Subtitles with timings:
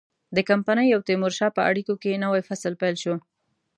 [0.35, 3.15] د کمپنۍ او تیمورشاه په اړیکو کې نوی فصل پیل شو.